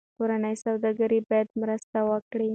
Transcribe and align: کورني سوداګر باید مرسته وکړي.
کورني 0.17 0.53
سوداګر 0.63 1.11
باید 1.29 1.49
مرسته 1.61 1.99
وکړي. 2.09 2.49